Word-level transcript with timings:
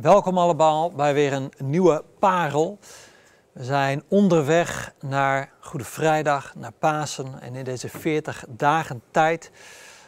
Welkom 0.00 0.38
allemaal 0.38 0.90
bij 0.90 1.14
weer 1.14 1.32
een 1.32 1.52
nieuwe 1.58 2.04
parel. 2.18 2.78
We 3.52 3.64
zijn 3.64 4.02
onderweg 4.08 4.92
naar 5.00 5.52
Goede 5.60 5.84
Vrijdag, 5.84 6.54
naar 6.54 6.72
Pasen. 6.72 7.40
En 7.40 7.54
in 7.54 7.64
deze 7.64 7.88
40 7.88 8.44
dagen 8.48 9.02
tijd 9.10 9.50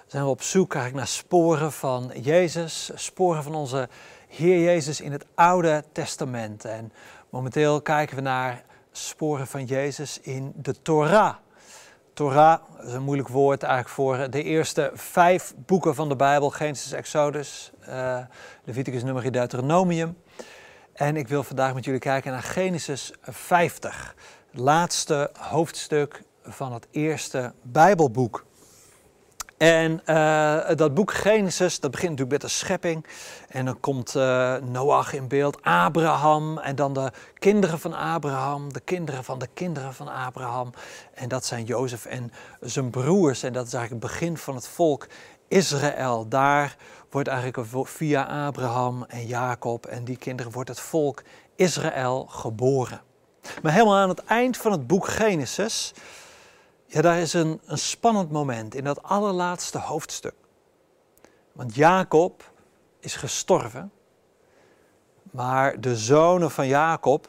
zijn 0.07 0.25
we 0.25 0.29
op 0.31 0.43
zoek 0.43 0.75
naar 0.75 1.07
sporen 1.07 1.73
van 1.73 2.11
Jezus. 2.23 2.91
Sporen 2.95 3.43
van 3.43 3.55
onze 3.55 3.89
Heer 4.29 4.61
Jezus 4.65 5.01
in 5.01 5.13
het 5.13 5.27
Oude 5.35 5.85
Testament. 5.93 6.65
En 6.65 6.93
momenteel 7.31 7.83
kijken 7.83 8.17
we 8.17 8.23
naar 8.23 8.65
sporen 8.93 9.47
van 9.47 9.65
Jezus 9.65 10.21
in 10.21 10.53
de 10.57 10.83
Torah. 10.83 11.35
Torah 12.21 12.61
is 12.87 12.93
een 12.93 13.03
moeilijk 13.03 13.29
woord 13.29 13.63
eigenlijk 13.63 13.95
voor 13.95 14.31
de 14.31 14.43
eerste 14.43 14.91
vijf 14.95 15.55
boeken 15.57 15.95
van 15.95 16.09
de 16.09 16.17
Bijbel: 16.17 16.51
Genesis, 16.51 16.93
Exodus, 16.93 17.71
uh, 17.89 18.19
Leviticus, 18.65 19.03
Numeri, 19.03 19.31
Deuteronomium. 19.31 20.17
En 20.93 21.17
ik 21.17 21.29
wil 21.29 21.43
vandaag 21.43 21.75
met 21.75 21.85
jullie 21.85 22.01
kijken 22.01 22.33
naar 22.33 22.43
Genesis 22.43 23.13
50, 23.23 24.15
het 24.51 24.61
laatste 24.61 25.31
hoofdstuk 25.39 26.23
van 26.43 26.73
het 26.73 26.87
eerste 26.91 27.53
Bijbelboek. 27.63 28.45
En 29.61 30.01
uh, 30.07 30.77
dat 30.77 30.95
boek 30.95 31.13
Genesis, 31.13 31.81
dat 31.81 31.91
begint 31.91 32.11
natuurlijk 32.11 32.43
met 32.43 32.51
de 32.51 32.57
schepping. 32.57 33.07
En 33.49 33.65
dan 33.65 33.81
komt 33.81 34.15
uh, 34.15 34.57
Noach 34.57 35.13
in 35.13 35.29
beeld, 35.29 35.63
Abraham 35.63 36.59
en 36.59 36.77
dan 36.77 36.93
de 36.93 37.11
kinderen 37.39 37.79
van 37.79 37.95
Abraham, 37.95 38.73
de 38.73 38.81
kinderen 38.81 39.25
van 39.25 39.39
de 39.39 39.49
kinderen 39.55 39.95
van 39.95 40.09
Abraham. 40.09 40.71
En 41.15 41.29
dat 41.29 41.45
zijn 41.45 41.65
Jozef 41.65 42.05
en 42.05 42.33
zijn 42.61 42.91
broers. 42.91 43.43
En 43.43 43.53
dat 43.53 43.67
is 43.67 43.73
eigenlijk 43.73 44.05
het 44.05 44.13
begin 44.13 44.37
van 44.37 44.55
het 44.55 44.69
volk 44.69 45.07
Israël. 45.49 46.29
Daar 46.29 46.77
wordt 47.11 47.29
eigenlijk 47.29 47.89
via 47.89 48.47
Abraham 48.47 49.05
en 49.09 49.27
Jacob 49.27 49.87
en 49.87 50.05
die 50.05 50.17
kinderen 50.17 50.53
wordt 50.53 50.69
het 50.69 50.81
volk 50.81 51.23
Israël 51.57 52.27
geboren. 52.27 53.01
Maar 53.63 53.73
helemaal 53.73 53.97
aan 53.97 54.09
het 54.09 54.25
eind 54.25 54.57
van 54.57 54.73
het 54.73 54.87
boek 54.87 55.07
Genesis 55.07 55.93
ja, 56.93 57.01
daar 57.01 57.19
is 57.19 57.33
een, 57.33 57.61
een 57.65 57.79
spannend 57.79 58.31
moment 58.31 58.75
in 58.75 58.85
dat 58.85 59.03
allerlaatste 59.03 59.79
hoofdstuk. 59.79 60.35
Want 61.53 61.75
Jacob 61.75 62.53
is 63.01 63.17
gestorven, 63.17 63.93
maar 65.31 65.81
de 65.81 65.97
zonen 65.97 66.51
van 66.51 66.67
Jacob, 66.67 67.29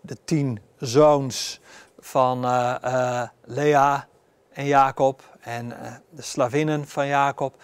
de 0.00 0.16
tien 0.24 0.60
zoons 0.76 1.60
van 1.98 2.44
uh, 2.44 3.22
Lea 3.44 4.08
en 4.50 4.66
Jacob 4.66 5.36
en 5.40 5.66
uh, 5.66 5.92
de 6.10 6.22
slavinnen 6.22 6.86
van 6.88 7.06
Jacob, 7.06 7.62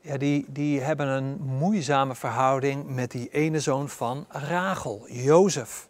ja, 0.00 0.16
die, 0.16 0.44
die 0.48 0.80
hebben 0.80 1.06
een 1.06 1.40
moeizame 1.42 2.14
verhouding 2.14 2.86
met 2.86 3.10
die 3.10 3.28
ene 3.28 3.60
zoon 3.60 3.88
van 3.88 4.26
Rachel, 4.28 5.06
Jozef. 5.08 5.88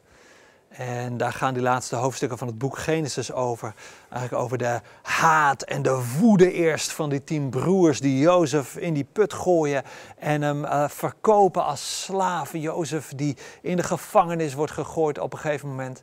En 0.76 1.16
daar 1.16 1.32
gaan 1.32 1.54
die 1.54 1.62
laatste 1.62 1.96
hoofdstukken 1.96 2.38
van 2.38 2.46
het 2.46 2.58
boek 2.58 2.78
Genesis 2.78 3.32
over. 3.32 3.74
Eigenlijk 4.10 4.42
over 4.42 4.58
de 4.58 4.80
haat 5.02 5.62
en 5.62 5.82
de 5.82 6.04
woede 6.18 6.52
eerst 6.52 6.92
van 6.92 7.10
die 7.10 7.24
tien 7.24 7.50
broers 7.50 8.00
die 8.00 8.18
Jozef 8.18 8.76
in 8.76 8.94
die 8.94 9.06
put 9.12 9.32
gooien 9.32 9.82
en 10.18 10.42
hem 10.42 10.64
uh, 10.64 10.88
verkopen 10.88 11.64
als 11.64 12.02
slaaf. 12.02 12.52
Jozef 12.52 13.12
die 13.16 13.36
in 13.62 13.76
de 13.76 13.82
gevangenis 13.82 14.54
wordt 14.54 14.72
gegooid 14.72 15.18
op 15.18 15.32
een 15.32 15.38
gegeven 15.38 15.68
moment. 15.68 16.02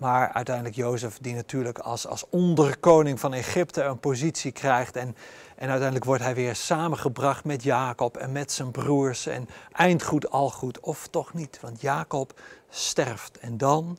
Maar 0.00 0.32
uiteindelijk 0.32 0.76
Jozef 0.76 1.18
die 1.20 1.34
natuurlijk 1.34 1.78
als, 1.78 2.06
als 2.06 2.24
onderkoning 2.30 3.20
van 3.20 3.32
Egypte 3.32 3.82
een 3.82 4.00
positie 4.00 4.52
krijgt. 4.52 4.96
En, 4.96 5.16
en 5.56 5.68
uiteindelijk 5.68 6.04
wordt 6.04 6.22
hij 6.22 6.34
weer 6.34 6.54
samengebracht 6.54 7.44
met 7.44 7.62
Jacob 7.62 8.16
en 8.16 8.32
met 8.32 8.52
zijn 8.52 8.70
broers. 8.70 9.26
En 9.26 9.48
eindgoed 9.72 10.30
al 10.30 10.50
goed, 10.50 10.80
of 10.80 11.06
toch 11.06 11.34
niet. 11.34 11.58
Want 11.60 11.80
Jacob 11.80 12.40
sterft. 12.68 13.38
En 13.38 13.56
dan 13.56 13.98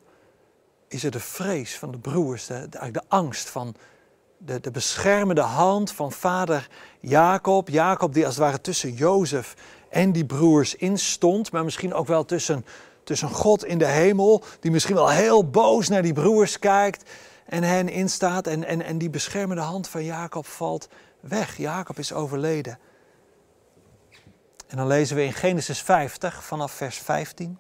is 0.88 1.04
er 1.04 1.12
de 1.12 1.20
vrees 1.20 1.78
van 1.78 1.92
de 1.92 2.00
broers, 2.00 2.46
de, 2.46 2.70
de, 2.70 3.02
angst 3.08 3.50
van 3.50 3.76
de, 4.38 4.60
de 4.60 4.72
beschermende 4.72 5.42
hand 5.42 5.92
van 5.92 6.12
vader 6.12 6.70
Jacob. 7.00 7.70
Jacob 7.70 8.14
die 8.14 8.26
als 8.26 8.36
het 8.36 8.44
ware 8.44 8.62
tussen 8.62 8.94
Jozef 8.94 9.56
en 9.90 10.12
die 10.12 10.26
broers 10.26 10.76
instond, 10.76 11.52
maar 11.52 11.64
misschien 11.64 11.94
ook 11.94 12.08
wel 12.08 12.26
tussen, 12.26 12.66
tussen 13.04 13.30
God 13.30 13.66
in 13.66 13.78
de 13.78 13.86
hemel, 13.86 14.44
die 14.60 14.72
misschien 14.72 14.96
wel 14.96 15.10
heel 15.10 15.50
boos 15.50 15.88
naar 15.88 16.02
die 16.02 16.14
broers 16.14 16.60
kijkt 16.60 17.10
en 17.46 17.64
hen 17.64 17.90
instaat. 17.90 18.48
En, 18.48 18.64
en, 18.64 18.82
en 18.82 18.98
die 18.98 19.10
beschermende 19.10 19.62
hand 19.62 19.88
van 19.88 20.04
Jacob 20.04 20.46
valt 20.46 20.88
weg. 21.20 21.58
Jacob 21.58 22.00
is 22.00 22.14
overleden. 22.14 22.80
En 24.68 24.78
dan 24.78 24.88
lezen 24.88 25.16
we 25.16 25.24
in 25.24 25.34
Genesis 25.34 25.82
50 25.82 26.44
vanaf 26.44 26.72
vers 26.72 26.98
15. 26.98 27.58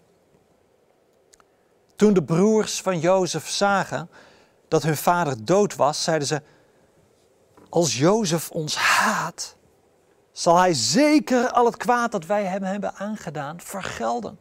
Toen 1.95 2.13
de 2.13 2.23
broers 2.23 2.81
van 2.81 2.99
Jozef 2.99 3.49
zagen 3.49 4.09
dat 4.67 4.83
hun 4.83 4.97
vader 4.97 5.45
dood 5.45 5.75
was, 5.75 6.03
zeiden 6.03 6.27
ze: 6.27 6.41
Als 7.69 7.97
Jozef 7.97 8.51
ons 8.51 8.75
haat, 8.75 9.55
zal 10.31 10.57
hij 10.57 10.73
zeker 10.73 11.51
al 11.51 11.65
het 11.65 11.77
kwaad 11.77 12.11
dat 12.11 12.25
wij 12.25 12.43
hem 12.43 12.63
hebben 12.63 12.93
aangedaan 12.95 13.59
vergelden. 13.59 14.37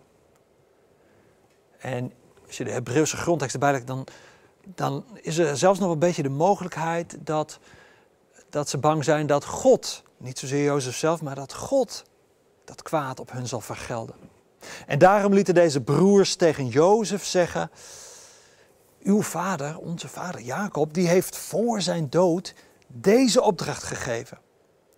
En 1.80 2.12
als 2.46 2.56
je 2.56 2.64
de 2.64 2.70
Hebreeuwse 2.70 3.16
grondtekst 3.16 3.54
erbij 3.54 3.84
dan, 3.84 4.06
dan 4.74 5.04
is 5.14 5.38
er 5.38 5.56
zelfs 5.56 5.78
nog 5.78 5.91
een 5.91 5.98
beetje 5.98 6.22
de 6.22 6.28
mogelijkheid 6.28 7.16
dat, 7.20 7.58
dat 8.50 8.68
ze 8.68 8.78
bang 8.78 9.04
zijn 9.04 9.26
dat 9.26 9.44
God, 9.44 10.02
niet 10.16 10.38
zozeer 10.38 10.64
Jozef 10.64 10.96
zelf, 10.96 11.22
maar 11.22 11.34
dat 11.34 11.54
God 11.54 12.04
dat 12.64 12.82
kwaad 12.82 13.20
op 13.20 13.32
hun 13.32 13.46
zal 13.46 13.60
vergelden. 13.60 14.14
En 14.86 14.98
daarom 14.98 15.34
lieten 15.34 15.54
deze 15.54 15.80
broers 15.80 16.34
tegen 16.36 16.66
Jozef 16.66 17.24
zeggen: 17.24 17.70
Uw 19.02 19.22
vader, 19.22 19.78
onze 19.78 20.08
vader 20.08 20.40
Jacob, 20.40 20.94
die 20.94 21.08
heeft 21.08 21.36
voor 21.36 21.82
zijn 21.82 22.10
dood 22.10 22.54
deze 22.86 23.42
opdracht 23.42 23.82
gegeven. 23.82 24.38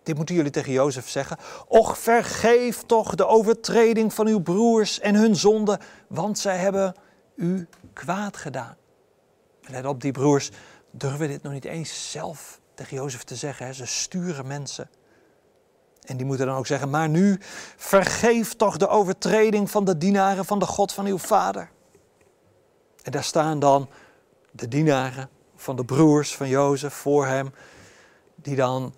Dit 0.03 0.17
moeten 0.17 0.35
jullie 0.35 0.51
tegen 0.51 0.73
Jozef 0.73 1.09
zeggen. 1.09 1.37
Och, 1.69 1.99
vergeef 1.99 2.83
toch 2.83 3.15
de 3.15 3.27
overtreding 3.27 4.15
van 4.15 4.27
uw 4.27 4.41
broers 4.41 5.01
en 5.01 5.15
hun 5.15 5.37
zonde, 5.37 5.81
want 6.09 6.39
zij 6.39 6.57
hebben 6.57 6.95
u 7.37 7.69
kwaad 7.93 8.37
gedaan. 8.37 8.77
Let 9.61 9.87
op, 9.87 10.01
die 10.01 10.13
broers 10.13 10.51
durven 10.91 11.29
dit 11.29 11.43
nog 11.43 11.53
niet 11.53 11.65
eens 11.65 12.11
zelf 12.11 12.61
tegen 12.75 12.97
Jozef 12.97 13.23
te 13.23 13.37
zeggen. 13.37 13.67
Hè? 13.67 13.73
Ze 13.73 13.87
sturen 13.87 14.47
mensen. 14.47 14.91
En 16.03 16.17
die 16.17 16.27
moeten 16.27 16.47
dan 16.47 16.57
ook 16.57 16.67
zeggen, 16.67 16.91
maar 16.91 17.09
nu 17.09 17.39
vergeef 17.77 18.55
toch 18.55 18.77
de 18.77 18.89
overtreding 18.89 19.71
van 19.71 19.85
de 19.85 19.99
dienaren 19.99 20.45
van 20.45 20.59
de 20.59 20.67
God 20.67 20.93
van 20.93 21.07
uw 21.07 21.19
vader. 21.19 21.71
En 23.03 23.13
daar 23.13 23.25
staan 23.25 23.59
dan 23.59 23.89
de 24.51 24.69
dienaren 24.69 25.29
van 25.57 25.77
de 25.77 25.85
broers 25.85 26.37
van 26.37 26.49
Jozef 26.49 26.95
voor 26.95 27.27
hem, 27.27 27.55
die 28.35 28.57
dan 28.57 28.95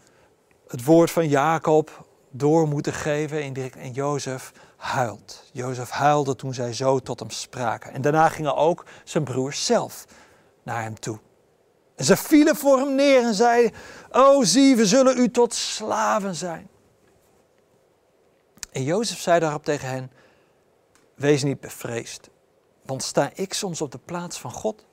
het 0.69 0.85
woord 0.85 1.11
van 1.11 1.29
Jacob 1.29 2.07
door 2.31 2.69
moeten 2.69 2.93
geven. 2.93 3.55
En 3.73 3.93
Jozef 3.93 4.53
huilt. 4.77 5.45
Jozef 5.53 5.91
huilde 5.91 6.37
toen 6.37 6.55
zij 6.55 6.73
zo 6.73 6.99
tot 6.99 7.21
hem 7.21 7.31
spraken. 7.31 7.93
En 7.93 8.03
daarna 8.03 8.29
gingen 8.29 8.57
ook 8.57 8.85
zijn 9.05 9.25
broers 9.25 9.67
zelf 9.67 10.05
naar 10.63 10.83
hem 10.83 11.01
toe. 11.01 11.19
En 11.95 12.05
ze 12.05 12.17
vielen 12.17 12.57
voor 12.57 12.79
hem 12.79 12.95
neer 12.95 13.23
en 13.23 13.35
zeiden: 13.35 13.73
O 14.11 14.43
zie, 14.43 14.77
we 14.77 14.87
zullen 14.87 15.19
u 15.19 15.31
tot 15.31 15.55
slaven 15.55 16.35
zijn. 16.35 16.69
En 18.73 18.83
Jozef 18.83 19.21
zei 19.21 19.41
daarop 19.41 19.65
tegen 19.65 19.89
hen: 19.89 20.11
Wees 21.15 21.43
niet 21.43 21.61
bevreesd, 21.61 22.29
want 22.83 23.03
sta 23.03 23.31
ik 23.35 23.55
soms 23.55 23.81
op 23.81 23.93
de 23.93 23.99
plaats 24.05 24.41
van 24.41 24.53
God? 24.53 24.87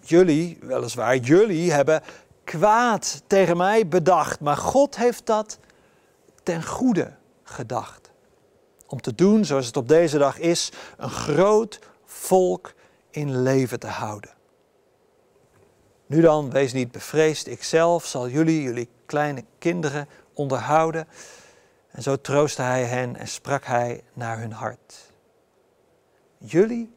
Jullie, 0.00 0.58
weliswaar, 0.60 1.16
jullie 1.16 1.72
hebben 1.72 2.02
kwaad 2.46 3.22
tegen 3.26 3.56
mij 3.56 3.88
bedacht, 3.88 4.40
maar 4.40 4.56
God 4.56 4.96
heeft 4.96 5.26
dat 5.26 5.58
ten 6.42 6.64
goede 6.64 7.12
gedacht. 7.42 8.10
Om 8.86 9.00
te 9.00 9.14
doen 9.14 9.44
zoals 9.44 9.66
het 9.66 9.76
op 9.76 9.88
deze 9.88 10.18
dag 10.18 10.38
is, 10.38 10.72
een 10.96 11.10
groot 11.10 11.78
volk 12.04 12.74
in 13.10 13.42
leven 13.42 13.78
te 13.78 13.86
houden. 13.86 14.30
Nu 16.06 16.20
dan, 16.20 16.50
wees 16.50 16.72
niet 16.72 16.92
bevreesd, 16.92 17.46
ik 17.46 17.62
zelf 17.62 18.06
zal 18.06 18.28
jullie, 18.28 18.62
jullie 18.62 18.88
kleine 19.06 19.44
kinderen 19.58 20.08
onderhouden 20.32 21.08
en 21.90 22.02
zo 22.02 22.20
troostte 22.20 22.62
hij 22.62 22.84
hen 22.84 23.16
en 23.16 23.28
sprak 23.28 23.64
hij 23.64 24.02
naar 24.12 24.38
hun 24.38 24.52
hart. 24.52 25.10
Jullie 26.38 26.94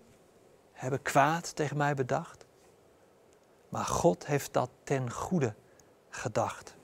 hebben 0.74 1.02
kwaad 1.02 1.56
tegen 1.56 1.78
mij 1.78 1.94
bedacht, 1.94 2.39
maar 3.70 3.86
God 3.86 4.26
heeft 4.26 4.54
dat 4.54 4.70
ten 4.84 5.12
goede 5.12 5.54
gedacht. 6.10 6.76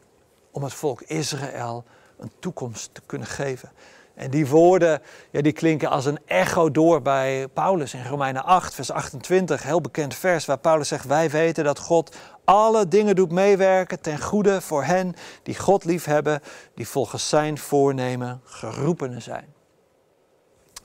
Om 0.51 0.63
het 0.63 0.73
volk 0.73 1.01
Israël 1.01 1.83
een 2.17 2.31
toekomst 2.39 2.89
te 2.93 3.01
kunnen 3.05 3.27
geven. 3.27 3.71
En 4.15 4.31
die 4.31 4.47
woorden 4.47 5.01
ja, 5.31 5.41
die 5.41 5.51
klinken 5.51 5.89
als 5.89 6.05
een 6.05 6.19
echo 6.25 6.71
door 6.71 7.01
bij 7.01 7.47
Paulus 7.47 7.93
in 7.93 8.05
Romeinen 8.05 8.43
8, 8.43 8.73
vers 8.73 8.91
28. 8.91 9.63
Heel 9.63 9.81
bekend 9.81 10.15
vers 10.15 10.45
waar 10.45 10.57
Paulus 10.57 10.87
zegt: 10.87 11.05
Wij 11.05 11.29
weten 11.29 11.63
dat 11.63 11.79
God 11.79 12.15
alle 12.43 12.87
dingen 12.87 13.15
doet 13.15 13.31
meewerken 13.31 14.01
ten 14.01 14.21
goede 14.21 14.61
voor 14.61 14.83
hen 14.83 15.13
die 15.43 15.59
God 15.59 15.83
liefhebben, 15.85 16.41
die 16.75 16.87
volgens 16.87 17.29
zijn 17.29 17.57
voornemen 17.57 18.41
geroepenen 18.43 19.21
zijn. 19.21 19.53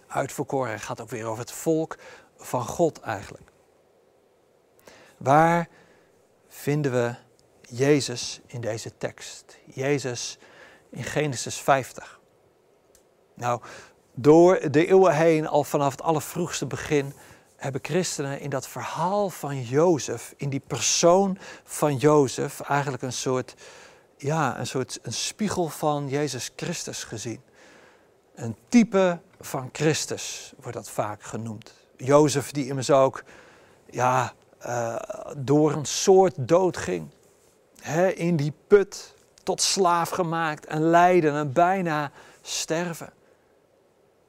uitverkoren. 0.07 0.81
Gaat 0.81 1.01
ook 1.01 1.11
weer 1.11 1.27
over 1.27 1.41
het 1.41 1.53
volk 1.53 1.97
van 2.37 2.65
God 2.65 3.01
eigenlijk. 3.01 3.51
Waar 5.17 5.69
vinden 6.51 6.93
we 6.93 7.15
Jezus 7.63 8.41
in 8.47 8.61
deze 8.61 8.97
tekst? 8.97 9.59
Jezus 9.67 10.39
in 10.91 11.05
Genesis 11.05 11.57
50. 11.57 12.21
Nou, 13.35 13.61
door 14.15 14.71
de 14.71 14.87
eeuwen 14.87 15.15
heen, 15.15 15.49
al 15.49 15.65
vanaf 15.65 15.91
het 15.91 16.03
allervroegste 16.03 16.67
begin, 16.67 17.13
hebben 17.57 17.81
christenen 17.85 18.41
in 18.41 18.51
dat 18.51 18.69
verhaal 18.69 19.31
van 19.31 19.63
Jozef, 19.63 20.35
in 20.37 20.49
die 20.49 20.63
persoon 20.67 21.39
van 21.65 21.97
Jozef, 21.97 22.61
eigenlijk 22.61 23.03
een 23.03 23.13
soort, 23.13 23.55
ja, 24.17 24.59
een 24.59 24.67
soort 24.67 24.99
een 25.03 25.13
spiegel 25.13 25.69
van 25.69 26.09
Jezus 26.09 26.51
Christus 26.57 27.05
gezien. 27.05 27.41
Een 28.35 28.57
type 28.69 29.21
van 29.41 29.69
Christus 29.73 30.53
wordt 30.61 30.77
dat 30.77 30.91
vaak 30.91 31.23
genoemd. 31.23 31.73
Jozef 31.97 32.51
die 32.51 32.67
immers 32.67 32.91
ook 32.91 33.25
ja, 33.91 34.35
uh, 34.67 34.97
door 35.37 35.73
een 35.73 35.85
soort 35.85 36.35
dood 36.37 36.77
ging. 36.77 37.09
in 38.15 38.37
die 38.37 38.53
put, 38.67 39.15
tot 39.43 39.63
slaaf 39.63 40.11
gemaakt 40.11 40.67
en 40.67 40.83
lijden 40.83 41.35
en 41.35 41.53
bijna 41.53 42.11
sterven. 42.43 43.13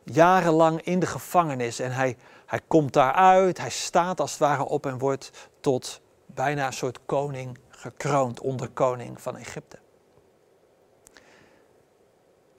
Jarenlang 0.04 0.82
in 0.82 1.00
de 1.00 1.06
gevangenis 1.06 1.80
en 1.80 1.92
hij, 1.92 2.18
hij 2.46 2.62
komt 2.68 2.94
daaruit, 2.94 3.58
hij 3.58 3.70
staat 3.70 4.20
als 4.20 4.32
het 4.32 4.40
ware 4.40 4.66
op 4.66 4.86
en 4.86 4.98
wordt 4.98 5.50
tot 5.60 6.02
bijna 6.26 6.66
een 6.66 6.74
soort 6.74 7.00
koning 7.06 7.58
gekroond, 7.70 8.40
onderkoning 8.40 9.22
van 9.22 9.38
Egypte. 9.38 9.80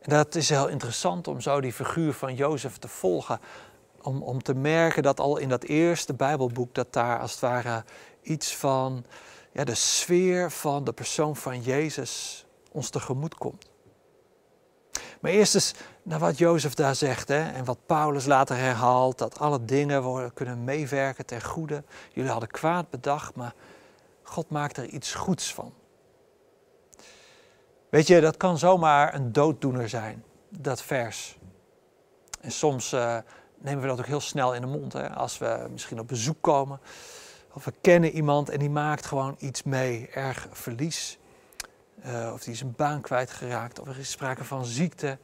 En 0.02 0.10
dat 0.10 0.34
is 0.34 0.48
heel 0.48 0.69
interessant 0.69 1.28
om 1.28 1.40
zo 1.40 1.60
die 1.60 1.72
figuur 1.72 2.12
van 2.12 2.34
Jozef 2.34 2.76
te 2.76 2.88
volgen. 2.88 3.40
Om, 4.02 4.22
om 4.22 4.43
te 4.43 4.54
merken 4.54 5.02
dat 5.02 5.20
al 5.20 5.37
in 5.37 5.49
dat 5.49 5.62
eerste 5.62 6.14
Bijbelboek, 6.14 6.75
dat 6.75 6.93
daar 6.93 7.20
als 7.20 7.31
het 7.31 7.40
ware 7.40 7.84
iets 8.22 8.56
van 8.56 9.04
ja, 9.52 9.64
de 9.64 9.75
sfeer 9.75 10.50
van 10.50 10.84
de 10.84 10.93
persoon 10.93 11.37
van 11.37 11.60
Jezus 11.60 12.44
ons 12.72 12.90
tegemoet 12.90 13.34
komt. 13.34 13.70
Maar 15.20 15.31
eerst 15.31 15.54
eens 15.54 15.75
naar 16.02 16.19
wat 16.19 16.38
Jozef 16.38 16.75
daar 16.75 16.94
zegt 16.94 17.28
hè, 17.28 17.50
en 17.50 17.64
wat 17.64 17.87
Paulus 17.87 18.26
later 18.26 18.56
herhaalt, 18.56 19.19
dat 19.19 19.38
alle 19.38 19.64
dingen 19.64 20.32
kunnen 20.34 20.64
meewerken 20.64 21.26
ten 21.26 21.43
goede. 21.43 21.84
Jullie 22.12 22.31
hadden 22.31 22.48
kwaad 22.48 22.90
bedacht, 22.90 23.34
maar 23.34 23.55
God 24.22 24.50
maakt 24.50 24.76
er 24.76 24.87
iets 24.87 25.14
goeds 25.14 25.55
van. 25.55 25.72
Weet 27.88 28.06
je, 28.06 28.20
dat 28.20 28.37
kan 28.37 28.58
zomaar 28.58 29.14
een 29.14 29.32
dooddoener 29.32 29.88
zijn, 29.88 30.25
dat 30.48 30.82
vers. 30.82 31.38
En 32.40 32.50
soms 32.50 32.93
uh, 32.93 33.16
nemen 33.62 33.82
we 33.82 33.88
dat 33.88 33.98
ook 33.98 34.06
heel 34.06 34.20
snel 34.20 34.54
in 34.54 34.60
de 34.60 34.66
mond. 34.66 34.92
Hè? 34.92 35.10
Als 35.10 35.38
we 35.38 35.66
misschien 35.70 36.00
op 36.00 36.08
bezoek 36.08 36.36
komen. 36.40 36.80
Of 37.52 37.64
we 37.64 37.72
kennen 37.80 38.10
iemand 38.10 38.48
en 38.48 38.58
die 38.58 38.70
maakt 38.70 39.06
gewoon 39.06 39.36
iets 39.38 39.62
mee, 39.62 40.08
erg 40.08 40.48
verlies. 40.52 41.18
Uh, 42.06 42.30
of 42.32 42.42
die 42.42 42.52
is 42.52 42.60
een 42.60 42.74
baan 42.76 43.00
kwijtgeraakt. 43.00 43.80
Of 43.80 43.88
er 43.88 43.98
is 43.98 44.10
sprake 44.10 44.44
van 44.44 44.64
ziekte. 44.64 45.18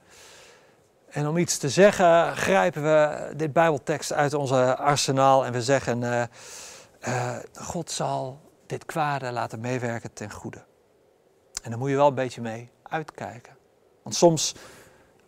En 1.08 1.26
om 1.26 1.36
iets 1.36 1.58
te 1.58 1.68
zeggen, 1.68 2.36
grijpen 2.36 2.82
we 2.82 3.32
dit 3.36 3.52
Bijbeltekst 3.52 4.12
uit 4.12 4.34
onze 4.34 4.76
arsenaal 4.76 5.44
en 5.44 5.52
we 5.52 5.62
zeggen: 5.62 6.02
uh, 6.02 7.36
God 7.52 7.90
zal 7.90 8.40
dit 8.66 8.84
kwade 8.84 9.32
laten 9.32 9.60
meewerken 9.60 10.12
ten 10.12 10.30
goede. 10.30 10.64
En 11.62 11.70
daar 11.70 11.78
moet 11.78 11.90
je 11.90 11.96
wel 11.96 12.08
een 12.08 12.14
beetje 12.14 12.40
mee 12.40 12.70
uitkijken. 12.82 13.56
Want 14.02 14.14
soms, 14.16 14.54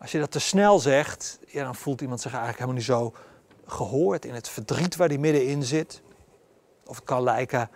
als 0.01 0.11
je 0.11 0.19
dat 0.19 0.31
te 0.31 0.39
snel 0.39 0.79
zegt, 0.79 1.39
dan 1.53 1.75
voelt 1.75 2.01
iemand 2.01 2.21
zich 2.21 2.31
eigenlijk 2.31 2.59
helemaal 2.59 2.79
niet 2.79 2.89
zo 2.89 3.13
gehoord 3.65 4.25
in 4.25 4.33
het 4.33 4.49
verdriet 4.49 4.95
waar 4.95 5.07
die 5.07 5.19
middenin 5.19 5.63
zit. 5.63 6.01
Of 6.85 6.95
het 6.95 7.05
kan 7.05 7.23
lijken 7.23 7.69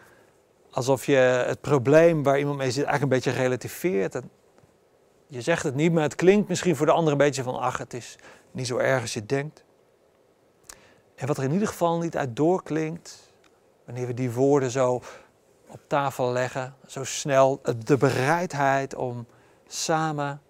alsof 0.72 1.06
je 1.06 1.16
het 1.48 1.62
probleem 1.62 2.24
waar 2.24 2.40
iemand 2.40 2.58
mee 2.58 2.72
zit 2.72 2.84
eigenlijk 2.86 3.04
een 3.04 3.32
beetje 3.32 3.42
relativeert. 3.42 4.20
Je 5.28 5.42
zegt 5.42 5.64
het 5.64 5.76
niet, 5.76 5.92
maar 5.92 6.04
het 6.04 6.16
klinkt 6.16 6.48
misschien 6.48 6.76
voor 6.76 6.86
de 6.86 6.92
ander 6.92 7.12
een 7.12 7.18
beetje 7.18 7.44
van, 7.44 7.60
ach, 7.60 7.78
het 7.78 7.94
is 7.94 8.16
niet 8.52 8.68
zo 8.68 8.78
erg 8.78 9.02
als 9.02 9.14
je 9.14 9.26
denkt. 9.26 9.64
En 11.16 11.28
wat 11.28 11.38
er 11.38 11.44
in 11.44 11.52
ieder 11.52 11.68
geval 11.68 11.98
niet 11.98 12.18
uit 12.18 12.36
doorklinkt, 12.36 13.34
wanneer 13.86 14.08
we 14.08 14.14
die 14.14 14.32
woorden 14.32 14.72
zo 14.72 15.02
op 15.68 15.80
tafel 15.88 16.32
leggen, 16.32 16.76
zo 16.86 17.04
snel 17.04 17.62
de 17.84 17.98
bereidheid 17.98 18.96
om 18.96 19.28
samen 19.68 20.42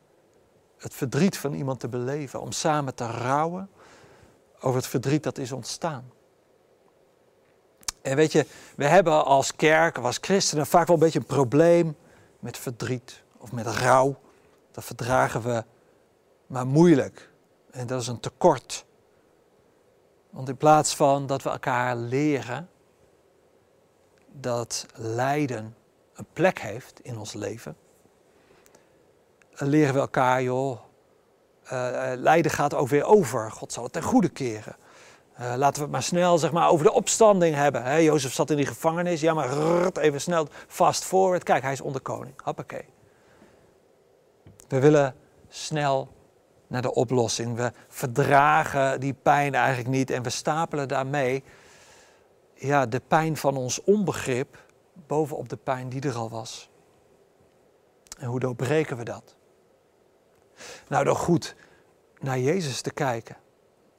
het 0.86 0.94
verdriet 0.94 1.38
van 1.38 1.54
iemand 1.54 1.80
te 1.80 1.88
beleven, 1.88 2.42
om 2.42 2.52
samen 2.52 2.96
te 2.96 3.06
rouwen 3.06 3.70
over 4.60 4.76
het 4.76 4.88
verdriet 4.88 5.24
dat 5.24 5.38
is 5.38 5.52
ontstaan. 5.52 6.12
En 8.02 8.16
weet 8.16 8.32
je, 8.32 8.46
we 8.76 8.86
hebben 8.86 9.26
als 9.26 9.56
kerk, 9.56 9.98
als 9.98 10.18
christenen 10.22 10.66
vaak 10.66 10.88
wel 10.88 10.96
een 10.96 11.02
beetje 11.02 11.20
een 11.20 11.26
probleem 11.26 11.96
met 12.40 12.58
verdriet 12.58 13.24
of 13.38 13.52
met 13.52 13.68
rouw. 13.68 14.20
Dat 14.72 14.84
verdragen 14.84 15.42
we 15.42 15.64
maar 16.48 16.68
moeilijk. 16.68 17.30
En 17.72 17.88
dat 17.88 18.02
is 18.02 18.08
een 18.08 18.20
tekort. 18.20 18.86
Want 20.30 20.50
in 20.50 20.58
plaats 20.58 20.96
van 20.96 21.28
dat 21.28 21.44
we 21.44 21.50
elkaar 21.50 21.96
leren 21.96 22.70
dat 24.32 24.86
lijden 24.94 25.76
een 26.14 26.28
plek 26.34 26.60
heeft 26.60 27.00
in 27.00 27.18
ons 27.18 27.34
leven, 27.34 27.78
leren 29.56 29.94
we 29.94 30.00
elkaar, 30.00 30.44
joh, 30.44 30.80
uh, 31.74 32.12
lijden 32.16 32.52
gaat 32.52 32.74
ook 32.74 32.88
weer 32.88 33.04
over. 33.04 33.52
God 33.52 33.74
zal 33.74 33.84
het 33.84 33.94
ten 33.94 34.04
goede 34.04 34.30
keren. 34.30 34.76
Laten 35.38 35.76
we 35.76 35.82
het 35.82 35.92
maar 35.92 36.04
snel 36.04 36.38
zeg 36.38 36.52
maar, 36.52 36.70
over 36.70 36.86
de 36.86 36.92
opstanding 36.92 37.56
hebben. 37.56 37.84
Hè? 37.84 37.96
Jozef 37.96 38.34
zat 38.34 38.50
in 38.50 38.58
die 38.58 38.66
gevangenis. 38.66 39.22
Ja, 39.22 39.34
maar 39.34 39.50
rrrt, 39.50 39.98
even 39.98 40.22
snel 40.22 40.48
fast 40.68 41.04
forward. 41.04 41.44
Kijk, 41.44 41.64
hij 41.64 41.72
is 41.72 41.82
onderkoning. 41.82 42.42
Hoppakee. 42.44 42.86
We 44.68 44.80
willen 44.80 45.16
snel 45.50 46.10
naar 46.68 46.82
de 46.82 46.94
oplossing. 46.94 47.56
We 47.56 47.72
verdragen 47.88 49.00
die 49.00 49.14
pijn 49.14 49.56
eigenlijk 49.56 49.90
niet. 49.90 50.10
En 50.10 50.24
we 50.24 50.30
stapelen 50.30 50.88
daarmee 50.88 51.44
ja, 52.54 52.86
de 52.86 53.02
pijn 53.08 53.38
van 53.38 53.58
ons 53.58 53.84
onbegrip 53.84 54.64
bovenop 55.08 55.50
de 55.50 55.58
pijn 55.58 55.90
die 55.90 56.02
er 56.02 56.16
al 56.16 56.30
was. 56.30 56.70
En 58.18 58.28
hoe 58.28 58.40
doorbreken 58.40 58.98
we 58.98 59.04
dat? 59.04 59.35
Nou, 60.88 61.04
door 61.04 61.16
goed 61.16 61.56
naar 62.20 62.40
Jezus 62.40 62.82
te 62.82 62.92
kijken 62.92 63.38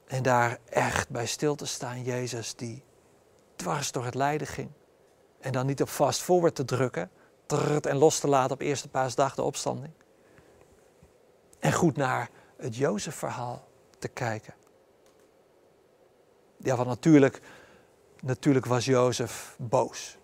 en 0.05 0.23
daar 0.23 0.59
echt 0.69 1.09
bij 1.09 1.25
stil 1.25 1.55
te 1.55 1.65
staan, 1.65 2.03
Jezus 2.03 2.55
die 2.55 2.83
dwars 3.55 3.91
door 3.91 4.05
het 4.05 4.15
lijden 4.15 4.47
ging. 4.47 4.69
En 5.39 5.51
dan 5.51 5.65
niet 5.65 5.81
op 5.81 5.89
fast 5.89 6.21
forward 6.21 6.55
te 6.55 6.65
drukken 6.65 7.11
en 7.81 7.97
los 7.97 8.19
te 8.19 8.27
laten 8.27 8.53
op 8.53 8.61
eerste 8.61 8.89
paasdag 8.89 9.35
de 9.35 9.41
opstanding. 9.41 9.93
En 11.59 11.73
goed 11.73 11.95
naar 11.95 12.29
het 12.57 12.75
Jozef-verhaal 12.75 13.67
te 13.99 14.07
kijken. 14.07 14.53
Ja, 16.57 16.75
want 16.75 16.87
natuurlijk, 16.87 17.41
natuurlijk 18.21 18.65
was 18.65 18.85
Jozef 18.85 19.55
boos, 19.57 20.17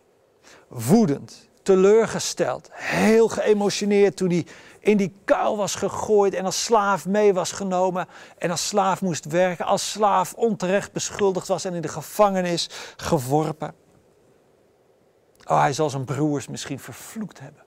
woedend, 0.67 1.49
teleurgesteld, 1.63 2.69
heel 2.71 3.27
geëmotioneerd 3.27 4.17
toen 4.17 4.29
hij 4.29 4.45
in 4.79 4.97
die 4.97 5.15
kuil 5.25 5.57
was 5.57 5.75
gegooid 5.75 6.33
en 6.33 6.45
als 6.45 6.63
slaaf 6.63 7.05
mee 7.05 7.33
was 7.33 7.51
genomen 7.51 8.07
en 8.37 8.51
als 8.51 8.67
slaaf 8.67 9.01
moest 9.01 9.25
werken, 9.25 9.65
als 9.65 9.91
slaaf 9.91 10.33
onterecht 10.33 10.91
beschuldigd 10.91 11.47
was 11.47 11.65
en 11.65 11.73
in 11.73 11.81
de 11.81 11.87
gevangenis 11.87 12.69
geworpen. 12.97 13.75
Oh, 15.45 15.59
hij 15.59 15.73
zal 15.73 15.89
zijn 15.89 16.05
broers 16.05 16.47
misschien 16.47 16.79
vervloekt 16.79 17.39
hebben. 17.39 17.63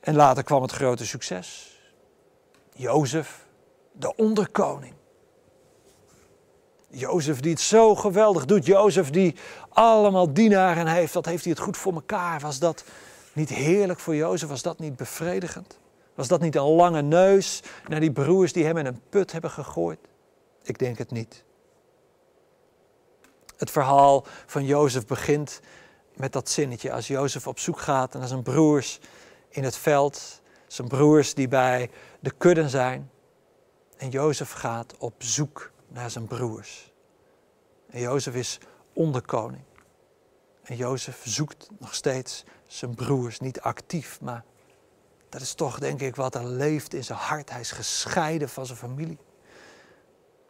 En 0.00 0.14
later 0.14 0.42
kwam 0.42 0.62
het 0.62 0.72
grote 0.72 1.06
succes. 1.06 1.78
Jozef, 2.72 3.46
de 3.92 4.16
onderkoning. 4.16 4.94
Jozef 6.90 7.40
die 7.40 7.50
het 7.50 7.60
zo 7.60 7.94
geweldig 7.94 8.44
doet. 8.44 8.66
Jozef 8.66 9.10
die 9.10 9.34
allemaal 9.68 10.32
dienaren 10.32 10.86
heeft. 10.86 11.14
Wat 11.14 11.26
heeft 11.26 11.44
hij 11.44 11.52
het 11.52 11.62
goed 11.62 11.76
voor 11.76 11.92
elkaar? 11.92 12.40
Was 12.40 12.58
dat 12.58 12.84
niet 13.32 13.48
heerlijk 13.48 14.00
voor 14.00 14.14
Jozef? 14.14 14.48
Was 14.48 14.62
dat 14.62 14.78
niet 14.78 14.96
bevredigend? 14.96 15.78
Was 16.14 16.28
dat 16.28 16.40
niet 16.40 16.56
een 16.56 16.62
lange 16.62 17.02
neus 17.02 17.62
naar 17.88 18.00
die 18.00 18.12
broers 18.12 18.52
die 18.52 18.64
hem 18.64 18.76
in 18.76 18.86
een 18.86 19.00
put 19.08 19.32
hebben 19.32 19.50
gegooid? 19.50 19.98
Ik 20.62 20.78
denk 20.78 20.98
het 20.98 21.10
niet. 21.10 21.44
Het 23.56 23.70
verhaal 23.70 24.24
van 24.46 24.64
Jozef 24.64 25.06
begint 25.06 25.60
met 26.16 26.32
dat 26.32 26.48
zinnetje. 26.48 26.92
Als 26.92 27.06
Jozef 27.06 27.46
op 27.46 27.58
zoek 27.58 27.80
gaat 27.80 28.12
naar 28.12 28.28
zijn 28.28 28.42
broers 28.42 29.00
in 29.48 29.64
het 29.64 29.76
veld, 29.76 30.40
zijn 30.66 30.88
broers 30.88 31.34
die 31.34 31.48
bij 31.48 31.90
de 32.20 32.30
kudden 32.30 32.70
zijn. 32.70 33.10
En 33.96 34.08
Jozef 34.08 34.52
gaat 34.52 34.94
op 34.98 35.14
zoek 35.18 35.70
naar 35.90 36.10
zijn 36.10 36.26
broers. 36.26 36.92
En 37.90 38.00
Jozef 38.00 38.34
is 38.34 38.58
onderkoning. 38.92 39.62
En 40.62 40.76
Jozef 40.76 41.20
zoekt 41.24 41.68
nog 41.78 41.94
steeds 41.94 42.44
zijn 42.66 42.94
broers, 42.94 43.40
niet 43.40 43.60
actief, 43.60 44.20
maar 44.20 44.44
Dat 45.28 45.40
is 45.40 45.54
toch, 45.54 45.78
denk 45.78 46.00
ik, 46.00 46.16
wat 46.16 46.34
er 46.34 46.46
leeft 46.46 46.94
in 46.94 47.04
zijn 47.04 47.18
hart. 47.18 47.50
Hij 47.50 47.60
is 47.60 47.70
gescheiden 47.70 48.48
van 48.48 48.66
zijn 48.66 48.78
familie. 48.78 49.18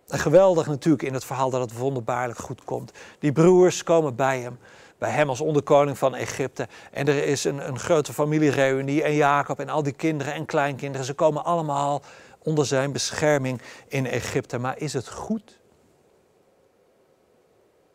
En 0.08 0.18
geweldig 0.18 0.66
natuurlijk 0.66 1.02
in 1.02 1.14
het 1.14 1.24
verhaal 1.24 1.50
dat 1.50 1.60
het 1.60 1.78
wonderbaarlijk 1.78 2.38
goed 2.38 2.64
komt. 2.64 2.92
Die 3.18 3.32
broers 3.32 3.82
komen 3.82 4.16
bij 4.16 4.40
hem, 4.40 4.58
bij 4.98 5.10
hem 5.10 5.28
als 5.28 5.40
onderkoning 5.40 5.98
van 5.98 6.14
Egypte. 6.14 6.68
En 6.90 7.08
er 7.08 7.24
is 7.24 7.44
een, 7.44 7.68
een 7.68 7.78
grote 7.78 8.12
familiereunie 8.12 9.02
en 9.02 9.14
Jacob 9.14 9.60
en 9.60 9.68
al 9.68 9.82
die 9.82 9.92
kinderen 9.92 10.34
en 10.34 10.46
kleinkinderen. 10.46 11.06
Ze 11.06 11.14
komen 11.14 11.44
allemaal 11.44 12.02
onder 12.42 12.66
zijn 12.66 12.92
bescherming 12.92 13.62
in 13.88 14.06
Egypte. 14.06 14.58
Maar 14.58 14.78
is 14.78 14.92
het 14.92 15.08
goed? 15.08 15.58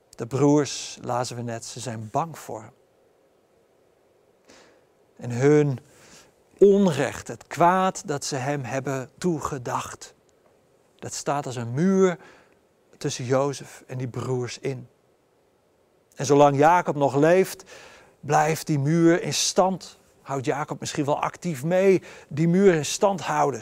De 0.10 0.28
broers, 0.28 0.98
lazen 1.02 1.36
we 1.36 1.42
net, 1.42 1.66
ze 1.66 1.80
zijn 1.80 2.10
bang 2.12 2.40
voor 2.40 2.62
hem. 2.62 2.74
En 5.18 5.32
hun 5.32 5.80
onrecht, 6.58 7.28
het 7.28 7.48
kwaad 7.48 8.08
dat 8.08 8.26
ze 8.26 8.36
hem 8.36 8.64
hebben 8.64 9.10
toegedacht, 9.18 10.14
dat 10.96 11.14
staat 11.14 11.46
als 11.46 11.56
een 11.56 11.74
muur 11.74 12.18
tussen 12.98 13.26
Jozef 13.26 13.84
en 13.88 13.98
die 13.98 14.08
broers 14.08 14.60
in. 14.60 14.88
En 16.16 16.26
zolang 16.26 16.58
Jacob 16.58 16.96
nog 16.96 17.16
leeft, 17.16 17.64
blijft 18.20 18.68
die 18.68 18.80
muur 18.80 19.22
in 19.22 19.34
stand. 19.34 20.00
Houdt 20.26 20.46
Jacob 20.46 20.80
misschien 20.80 21.06
wel 21.06 21.22
actief 21.22 21.64
mee, 21.64 22.02
die 22.28 22.48
muur 22.48 22.74
in 22.74 22.86
stand 22.86 23.22
houden. 23.22 23.60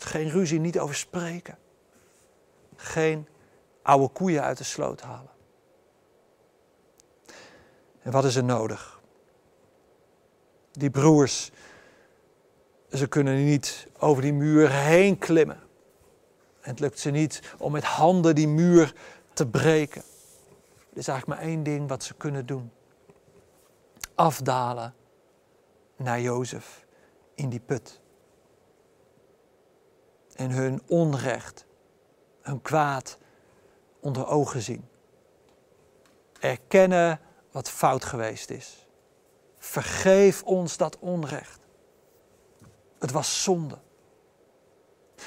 geen 0.00 0.30
ruzie, 0.30 0.60
niet 0.60 0.78
over 0.78 0.94
spreken. 0.94 1.58
Geen 2.76 3.28
oude 3.82 4.08
koeien 4.08 4.42
uit 4.42 4.58
de 4.58 4.64
sloot 4.64 5.00
halen. 5.00 5.30
En 8.02 8.12
wat 8.12 8.24
is 8.24 8.36
er 8.36 8.44
nodig? 8.44 9.00
Die 10.72 10.90
broers, 10.90 11.50
ze 12.90 13.06
kunnen 13.06 13.44
niet 13.44 13.88
over 13.98 14.22
die 14.22 14.32
muur 14.32 14.70
heen 14.70 15.18
klimmen. 15.18 15.60
Het 16.60 16.80
lukt 16.80 16.98
ze 16.98 17.10
niet 17.10 17.54
om 17.58 17.72
met 17.72 17.84
handen 17.84 18.34
die 18.34 18.48
muur 18.48 18.94
te 19.32 19.46
breken. 19.46 20.02
Er 20.92 20.98
is 20.98 21.08
eigenlijk 21.08 21.40
maar 21.40 21.48
één 21.48 21.62
ding 21.62 21.88
wat 21.88 22.02
ze 22.04 22.14
kunnen 22.14 22.46
doen. 22.46 22.72
Afdalen 24.14 24.94
naar 25.96 26.20
Jozef 26.20 26.86
in 27.34 27.48
die 27.48 27.60
put. 27.60 28.00
En 30.34 30.50
hun 30.50 30.82
onrecht, 30.86 31.66
hun 32.40 32.62
kwaad 32.62 33.18
onder 34.00 34.26
ogen 34.26 34.62
zien. 34.62 34.88
Erkennen 36.40 37.20
wat 37.50 37.70
fout 37.70 38.04
geweest 38.04 38.50
is. 38.50 38.86
Vergeef 39.58 40.42
ons 40.42 40.76
dat 40.76 40.98
onrecht. 40.98 41.60
Het 42.98 43.10
was 43.10 43.42
zonde. 43.42 43.78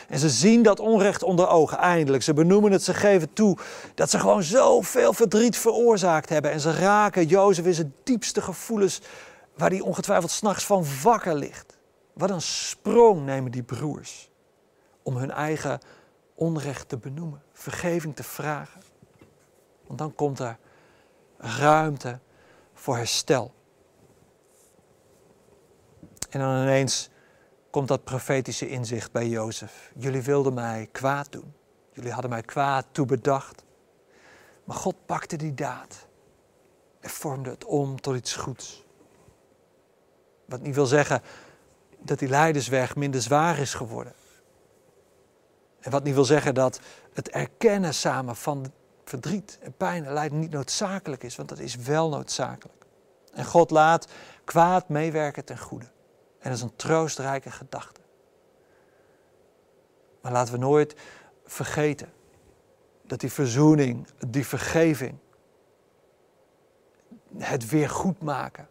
En 0.07 0.19
ze 0.19 0.29
zien 0.29 0.63
dat 0.63 0.79
onrecht 0.79 1.23
onder 1.23 1.47
ogen, 1.47 1.77
eindelijk. 1.77 2.23
Ze 2.23 2.33
benoemen 2.33 2.71
het, 2.71 2.83
ze 2.83 2.93
geven 2.93 3.33
toe 3.33 3.57
dat 3.95 4.09
ze 4.09 4.19
gewoon 4.19 4.43
zoveel 4.43 5.13
verdriet 5.13 5.57
veroorzaakt 5.57 6.29
hebben. 6.29 6.51
En 6.51 6.59
ze 6.59 6.71
raken 6.71 7.25
Jozef 7.25 7.65
in 7.65 7.73
zijn 7.73 7.93
diepste 8.03 8.41
gevoelens, 8.41 9.01
waar 9.55 9.69
hij 9.69 9.79
ongetwijfeld 9.79 10.31
s'nachts 10.31 10.65
van 10.65 10.85
wakker 11.03 11.35
ligt. 11.35 11.77
Wat 12.13 12.29
een 12.29 12.41
sprong 12.41 13.25
nemen 13.25 13.51
die 13.51 13.63
broers 13.63 14.29
om 15.03 15.17
hun 15.17 15.31
eigen 15.31 15.79
onrecht 16.35 16.89
te 16.89 16.97
benoemen, 16.97 17.43
vergeving 17.53 18.15
te 18.15 18.23
vragen. 18.23 18.81
Want 19.87 19.99
dan 19.99 20.15
komt 20.15 20.39
er 20.39 20.57
ruimte 21.37 22.19
voor 22.73 22.97
herstel. 22.97 23.53
En 26.29 26.39
dan 26.39 26.61
ineens 26.61 27.09
komt 27.69 27.87
dat 27.87 28.03
profetische 28.03 28.69
inzicht 28.69 29.11
bij 29.11 29.27
Jozef. 29.27 29.91
Jullie 29.95 30.21
wilden 30.21 30.53
mij 30.53 30.89
kwaad 30.91 31.31
doen. 31.31 31.53
Jullie 31.91 32.11
hadden 32.11 32.29
mij 32.29 32.41
kwaad 32.41 32.85
toebedacht. 32.91 33.63
Maar 34.63 34.75
God 34.75 34.95
pakte 35.05 35.35
die 35.35 35.53
daad 35.53 36.07
en 36.99 37.09
vormde 37.09 37.49
het 37.49 37.65
om 37.65 38.01
tot 38.01 38.15
iets 38.15 38.35
goeds. 38.35 38.84
Wat 40.45 40.61
niet 40.61 40.75
wil 40.75 40.85
zeggen 40.85 41.21
dat 41.99 42.19
die 42.19 42.29
leidersweg 42.29 42.95
minder 42.95 43.21
zwaar 43.21 43.59
is 43.59 43.73
geworden. 43.73 44.13
En 45.79 45.91
wat 45.91 46.03
niet 46.03 46.13
wil 46.13 46.25
zeggen 46.25 46.53
dat 46.53 46.79
het 47.13 47.29
erkennen 47.29 47.93
samen 47.93 48.35
van 48.35 48.71
verdriet 49.03 49.57
en 49.61 49.73
pijn 49.73 50.05
en 50.05 50.13
lijden 50.13 50.39
niet 50.39 50.51
noodzakelijk 50.51 51.23
is, 51.23 51.35
want 51.35 51.49
dat 51.49 51.59
is 51.59 51.75
wel 51.75 52.09
noodzakelijk. 52.09 52.85
En 53.33 53.45
God 53.45 53.71
laat 53.71 54.07
kwaad 54.43 54.89
meewerken 54.89 55.45
ten 55.45 55.57
goede. 55.57 55.85
En 56.39 56.49
dat 56.49 56.57
is 56.57 56.61
een 56.61 56.75
troostrijke 56.75 57.51
gedachte. 57.51 58.01
Maar 60.21 60.31
laten 60.31 60.53
we 60.53 60.59
nooit 60.59 60.95
vergeten 61.45 62.13
dat 63.01 63.19
die 63.19 63.31
verzoening, 63.31 64.07
die 64.27 64.47
vergeving, 64.47 65.17
het 67.37 67.69
weer 67.69 67.89
goed 67.89 68.21
maken, 68.21 68.67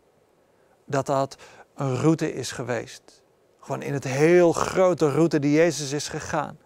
dat 0.85 1.07
dat 1.07 1.37
een 1.75 1.97
route 1.97 2.33
is 2.33 2.51
geweest. 2.51 3.23
Gewoon 3.61 3.83
in 3.83 3.93
het 3.93 4.05
heel 4.05 4.53
grote 4.53 5.11
route 5.11 5.39
die 5.39 5.53
Jezus 5.53 5.93
is 5.93 6.09
gegaan. 6.09 6.59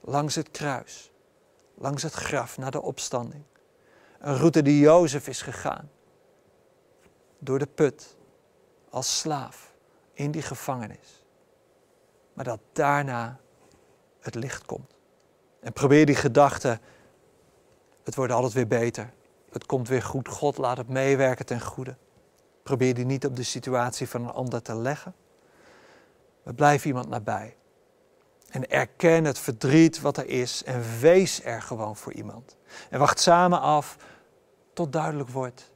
Langs 0.00 0.34
het 0.34 0.50
kruis, 0.50 1.12
langs 1.74 2.02
het 2.02 2.12
graf 2.12 2.58
naar 2.58 2.70
de 2.70 2.82
opstanding. 2.82 3.44
Een 4.18 4.36
route 4.36 4.62
die 4.62 4.80
Jozef 4.80 5.28
is 5.28 5.42
gegaan. 5.42 5.90
Door 7.38 7.58
de 7.58 7.66
put, 7.66 8.16
als 8.90 9.18
slaaf 9.18 9.74
in 10.12 10.30
die 10.30 10.42
gevangenis. 10.42 11.24
Maar 12.32 12.44
dat 12.44 12.60
daarna 12.72 13.40
het 14.20 14.34
licht 14.34 14.64
komt. 14.64 14.94
En 15.60 15.72
probeer 15.72 16.06
die 16.06 16.14
gedachte, 16.14 16.80
het 18.04 18.14
wordt 18.14 18.32
altijd 18.32 18.52
weer 18.52 18.66
beter. 18.66 19.12
Het 19.50 19.66
komt 19.66 19.88
weer 19.88 20.02
goed. 20.02 20.28
God 20.28 20.58
laat 20.58 20.76
het 20.76 20.88
meewerken 20.88 21.46
ten 21.46 21.60
goede. 21.60 21.96
Probeer 22.66 22.94
die 22.94 23.04
niet 23.04 23.26
op 23.26 23.36
de 23.36 23.42
situatie 23.42 24.08
van 24.08 24.24
een 24.24 24.30
ander 24.30 24.62
te 24.62 24.74
leggen. 24.74 25.14
Maar 26.42 26.54
blijf 26.54 26.84
iemand 26.84 27.08
nabij. 27.08 27.56
En 28.50 28.70
erken 28.70 29.24
het 29.24 29.38
verdriet 29.38 30.00
wat 30.00 30.16
er 30.16 30.28
is 30.28 30.64
en 30.64 30.82
wees 31.00 31.44
er 31.44 31.62
gewoon 31.62 31.96
voor 31.96 32.12
iemand. 32.12 32.56
En 32.90 32.98
wacht 32.98 33.20
samen 33.20 33.60
af 33.60 33.96
tot 34.72 34.92
duidelijk 34.92 35.28
wordt 35.28 35.72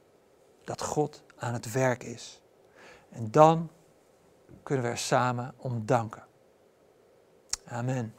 dat 0.63 0.81
God 0.81 1.23
aan 1.35 1.53
het 1.53 1.71
werk 1.71 2.03
is. 2.03 2.41
En 3.09 3.31
dan 3.31 3.69
kunnen 4.63 4.85
we 4.85 4.91
er 4.91 4.97
samen 4.97 5.53
om 5.57 5.85
danken. 5.85 6.23
Amen. 7.65 8.15